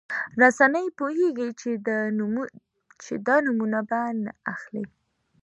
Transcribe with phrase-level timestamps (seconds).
[0.41, 1.49] رسنۍ پوهېږي
[3.05, 4.83] چې د نومونه به نه اخلي.